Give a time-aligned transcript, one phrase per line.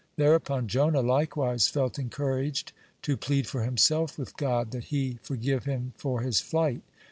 [0.15, 5.93] Thereupon Jonah likewise felt encouraged to plead for himself with God, that He forgive him
[5.95, 6.81] for his flight.